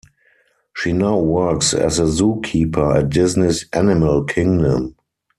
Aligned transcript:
She 0.75 0.93
now 0.93 1.19
works 1.19 1.75
as 1.75 1.99
a 1.99 2.05
zookeeper 2.05 2.97
at 2.97 3.11
Disney's 3.11 3.67
Animal 3.71 4.23
Kingdom. 4.23 4.95